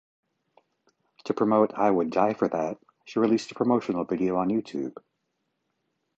To 1.25 1.35
promote 1.35 1.75
"I 1.75 1.91
Would 1.91 2.09
Die 2.09 2.33
for 2.33 2.47
That," 2.47 2.79
she 3.05 3.19
released 3.19 3.51
a 3.51 3.53
promotional 3.53 4.03
video 4.03 4.35
on 4.37 4.49
YouTube. 4.49 4.95